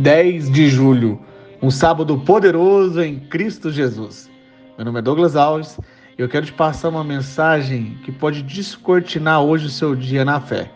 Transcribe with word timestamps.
10 0.00 0.50
de 0.50 0.70
julho, 0.70 1.20
um 1.60 1.70
sábado 1.70 2.18
poderoso 2.20 3.02
em 3.02 3.18
Cristo 3.18 3.70
Jesus. 3.70 4.30
Meu 4.78 4.86
nome 4.86 4.98
é 4.98 5.02
Douglas 5.02 5.36
Alves 5.36 5.78
e 6.18 6.22
eu 6.22 6.26
quero 6.26 6.46
te 6.46 6.54
passar 6.54 6.88
uma 6.88 7.04
mensagem 7.04 7.98
que 8.02 8.10
pode 8.10 8.42
descortinar 8.42 9.42
hoje 9.42 9.66
o 9.66 9.70
seu 9.70 9.94
dia 9.94 10.24
na 10.24 10.40
fé. 10.40 10.70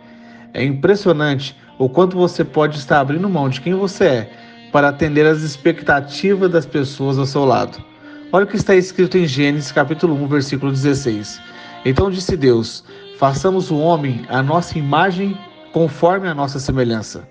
É 0.52 0.62
impressionante 0.62 1.56
o 1.78 1.88
quanto 1.88 2.18
você 2.18 2.44
pode 2.44 2.76
estar 2.76 3.00
abrindo 3.00 3.26
mão 3.26 3.48
de 3.48 3.62
quem 3.62 3.72
você 3.72 4.04
é 4.04 4.32
para 4.70 4.90
atender 4.90 5.26
às 5.26 5.40
expectativas 5.40 6.50
das 6.50 6.66
pessoas 6.66 7.18
ao 7.18 7.24
seu 7.24 7.46
lado. 7.46 7.82
Olha 8.30 8.44
o 8.44 8.48
que 8.48 8.56
está 8.56 8.74
escrito 8.74 9.16
em 9.16 9.26
Gênesis 9.26 9.72
capítulo 9.72 10.22
1, 10.22 10.28
versículo 10.28 10.70
16. 10.70 11.40
Então 11.86 12.10
disse 12.10 12.36
Deus: 12.36 12.84
Façamos 13.16 13.70
o 13.70 13.78
homem 13.78 14.26
a 14.28 14.42
nossa 14.42 14.78
imagem 14.78 15.34
conforme 15.72 16.28
a 16.28 16.34
nossa 16.34 16.58
semelhança. 16.58 17.26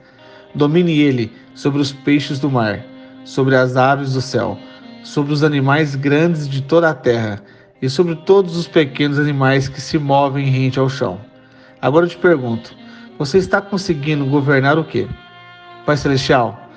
Domine 0.56 1.00
ele 1.00 1.32
sobre 1.56 1.82
os 1.82 1.92
peixes 1.92 2.40
do 2.40 2.50
mar, 2.50 2.84
sobre 3.26 3.56
as 3.56 3.76
aves 3.76 4.14
do 4.14 4.22
céu, 4.22 4.58
sobre 5.04 5.34
os 5.34 5.44
animais 5.44 5.96
grandes 5.96 6.48
de 6.48 6.62
toda 6.62 6.90
a 6.90 6.94
terra 6.94 7.42
e 7.82 7.90
sobre 7.90 8.16
todos 8.16 8.56
os 8.56 8.68
pequenos 8.68 9.20
animais 9.20 9.68
que 9.68 9.82
se 9.82 9.98
movem 9.98 10.46
rente 10.46 10.80
ao 10.80 10.90
chão. 10.90 11.20
Agora 11.82 12.06
eu 12.06 12.10
te 12.10 12.18
pergunto: 12.18 12.76
você 13.18 13.38
está 13.38 13.60
conseguindo 13.60 14.26
governar 14.26 14.78
o 14.78 14.84
quê? 14.84 15.08
Pai 15.86 15.98
Celestial, 15.98 16.70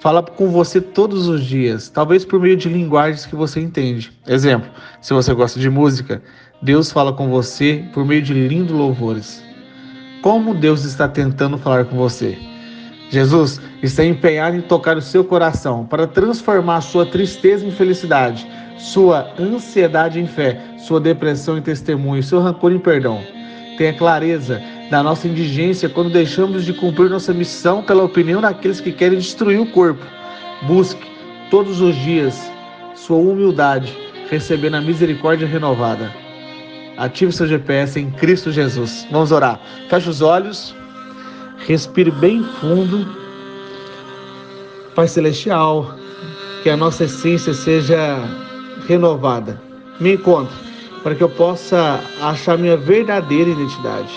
fala 0.00 0.22
com 0.22 0.50
você 0.50 0.80
todos 0.80 1.28
os 1.28 1.44
dias, 1.44 1.88
talvez 1.88 2.24
por 2.24 2.40
meio 2.40 2.56
de 2.56 2.68
linguagens 2.68 3.24
que 3.24 3.34
você 3.34 3.60
entende. 3.60 4.12
Exemplo, 4.26 4.70
se 5.00 5.14
você 5.14 5.32
gosta 5.32 5.58
de 5.58 5.70
música, 5.70 6.22
Deus 6.60 6.90
fala 6.90 7.12
com 7.12 7.28
você 7.28 7.84
por 7.94 8.04
meio 8.04 8.22
de 8.22 8.34
lindos 8.34 8.76
louvores. 8.76 9.42
Como 10.20 10.54
Deus 10.54 10.84
está 10.84 11.08
tentando 11.08 11.56
falar 11.56 11.84
com 11.84 11.96
você? 11.96 12.36
Jesus 13.14 13.60
está 13.80 14.04
empenhado 14.04 14.56
em 14.56 14.60
tocar 14.60 14.96
o 14.96 15.00
seu 15.00 15.22
coração 15.22 15.86
para 15.86 16.04
transformar 16.04 16.80
sua 16.80 17.06
tristeza 17.06 17.64
em 17.64 17.70
felicidade, 17.70 18.44
sua 18.76 19.32
ansiedade 19.38 20.18
em 20.18 20.26
fé, 20.26 20.60
sua 20.78 21.00
depressão 21.00 21.56
em 21.56 21.62
testemunho, 21.62 22.24
seu 22.24 22.40
rancor 22.40 22.72
em 22.72 22.78
perdão. 22.78 23.22
Tenha 23.78 23.92
clareza 23.92 24.60
da 24.90 25.00
nossa 25.00 25.28
indigência 25.28 25.88
quando 25.88 26.10
deixamos 26.10 26.64
de 26.64 26.72
cumprir 26.72 27.08
nossa 27.08 27.32
missão 27.32 27.84
pela 27.84 28.02
opinião 28.02 28.40
daqueles 28.40 28.80
que 28.80 28.90
querem 28.90 29.18
destruir 29.18 29.60
o 29.60 29.70
corpo. 29.70 30.04
Busque 30.62 31.08
todos 31.50 31.80
os 31.80 31.94
dias 31.94 32.50
sua 32.96 33.18
humildade, 33.18 33.96
recebendo 34.28 34.74
a 34.74 34.80
misericórdia 34.80 35.46
renovada. 35.46 36.12
Ative 36.96 37.30
seu 37.30 37.46
GPS 37.46 38.00
em 38.00 38.10
Cristo 38.10 38.50
Jesus. 38.50 39.06
Vamos 39.08 39.30
orar. 39.30 39.60
Feche 39.88 40.10
os 40.10 40.20
olhos. 40.20 40.74
Respire 41.58 42.10
bem 42.10 42.42
fundo. 42.60 43.06
Pai 44.94 45.08
Celestial, 45.08 45.94
que 46.62 46.70
a 46.70 46.76
nossa 46.76 47.04
essência 47.04 47.54
seja 47.54 48.18
renovada. 48.86 49.60
Me 50.00 50.14
encontre 50.14 50.54
para 51.02 51.14
que 51.14 51.22
eu 51.22 51.28
possa 51.28 52.00
achar 52.20 52.58
minha 52.58 52.76
verdadeira 52.76 53.50
identidade. 53.50 54.12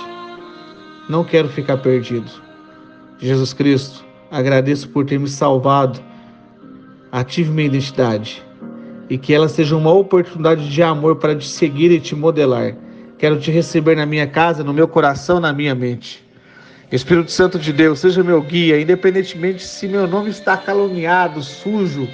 Não 1.10 1.24
quero 1.24 1.48
ficar 1.50 1.78
perdido. 1.78 2.30
Jesus 3.20 3.54
Cristo, 3.54 4.04
agradeço 4.30 4.90
por 4.90 5.06
ter 5.06 5.20
me 5.20 5.28
salvado. 5.28 6.00
Ative 7.12 7.50
minha 7.50 7.68
identidade 7.68 8.44
e 9.10 9.18
que 9.18 9.34
ela 9.34 9.48
seja 9.48 9.76
uma 9.76 9.92
oportunidade 9.92 10.70
de 10.70 10.84
amor 10.84 11.16
para 11.16 11.36
te 11.36 11.48
seguir 11.48 11.92
e 11.92 12.00
te 12.00 12.16
modelar. 12.16 12.76
Quero 13.18 13.40
te 13.40 13.50
receber 13.52 13.96
na 13.96 14.06
minha 14.06 14.28
casa, 14.28 14.64
no 14.64 14.74
meu 14.74 14.88
coração, 14.88 15.40
na 15.40 15.54
minha 15.54 15.74
mente. 15.74 16.27
Espírito 16.92 17.32
Santo 17.32 17.60
de 17.60 17.74
Deus, 17.74 18.00
seja 18.00 18.24
meu 18.24 18.42
guia, 18.42 18.80
independentemente 18.80 19.62
se 19.62 19.90
meu 19.90 20.08
nome 20.08 20.30
está 20.30 20.56
caluniado, 20.56 21.44
sujo, 21.44 22.08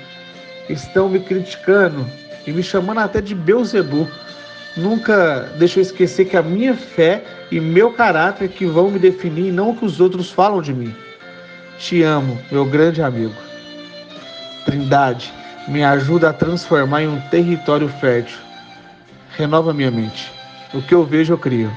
estão 0.67 1.07
me 1.07 1.19
criticando 1.19 2.03
e 2.47 2.51
me 2.51 2.63
chamando 2.63 3.00
até 3.00 3.22
de 3.22 3.35
Beuzebu. 3.35 4.09
Nunca 4.75 5.51
deixe 5.59 5.79
eu 5.79 5.83
esquecer 5.83 6.25
que 6.25 6.35
a 6.35 6.41
minha 6.41 6.73
fé 6.73 7.23
e 7.51 7.59
meu 7.59 7.91
caráter 7.91 8.50
que 8.50 8.66
vão 8.66 8.89
me 8.89 8.97
definir 8.97 9.53
não 9.53 9.69
o 9.69 9.78
que 9.78 9.85
os 9.85 10.00
outros 10.00 10.31
falam 10.31 10.59
de 10.59 10.73
mim. 10.73 10.95
Te 11.78 12.01
amo, 12.01 12.39
meu 12.51 12.66
grande 12.66 13.00
amigo. 13.03 13.35
Trindade, 14.66 15.31
me 15.67 15.83
ajuda 15.83 16.31
a 16.31 16.33
transformar 16.33 17.03
em 17.03 17.07
um 17.07 17.22
território 17.29 17.88
fértil. 17.88 18.39
Renova 19.38 19.72
minha 19.72 19.91
mente. 19.91 20.31
O 20.73 20.81
que 20.81 20.95
eu 20.95 21.06
vejo, 21.06 21.33
eu 21.33 21.38
crio. 21.38 21.72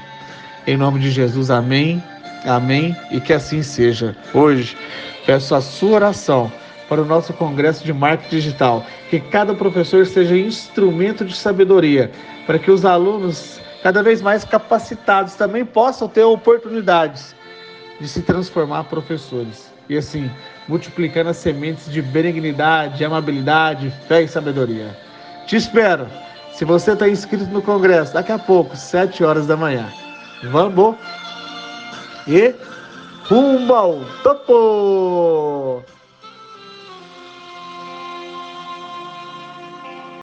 Em 0.65 0.75
nome 0.75 0.99
de 0.99 1.11
Jesus, 1.11 1.51
amém 1.51 2.01
Amém 2.45 2.95
e 3.11 3.19
que 3.19 3.33
assim 3.33 3.61
seja. 3.61 4.15
Hoje, 4.33 4.77
peço 5.25 5.55
a 5.55 5.61
sua 5.61 5.95
oração 5.95 6.51
para 6.87 7.01
o 7.01 7.05
nosso 7.05 7.33
congresso 7.33 7.83
de 7.83 7.91
marketing 7.91 8.35
digital, 8.35 8.85
que 9.09 9.19
cada 9.19 9.53
professor 9.53 10.05
seja 10.05 10.37
instrumento 10.37 11.25
de 11.25 11.35
sabedoria, 11.35 12.11
para 12.45 12.57
que 12.57 12.71
os 12.71 12.85
alunos 12.85 13.59
cada 13.83 14.01
vez 14.01 14.21
mais 14.21 14.43
capacitados 14.43 15.35
também 15.35 15.65
possam 15.65 16.07
ter 16.07 16.23
oportunidades 16.23 17.35
de 17.99 18.07
se 18.07 18.21
transformar 18.21 18.85
professores. 18.85 19.71
E 19.89 19.97
assim, 19.97 20.29
multiplicando 20.67 21.29
as 21.29 21.37
sementes 21.37 21.91
de 21.91 22.01
benignidade, 22.01 23.03
amabilidade, 23.03 23.93
fé 24.07 24.23
e 24.23 24.27
sabedoria. 24.27 24.97
Te 25.45 25.55
espero. 25.55 26.07
Se 26.53 26.65
você 26.65 26.93
está 26.93 27.07
inscrito 27.07 27.45
no 27.45 27.61
congresso, 27.61 28.13
daqui 28.13 28.31
a 28.31 28.39
pouco, 28.39 28.75
7 28.75 29.23
horas 29.23 29.45
da 29.47 29.55
manhã. 29.55 29.87
Vamos! 30.51 30.95
e 32.27 32.55
rumo 33.29 33.73
ao 33.73 33.99
topo! 34.23 35.83